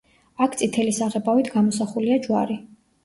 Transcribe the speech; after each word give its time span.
აქ 0.45 0.55
წითელი 0.61 0.95
საღებავით 0.99 1.51
გამოსახულია 1.59 2.19
ჯვარი. 2.25 2.59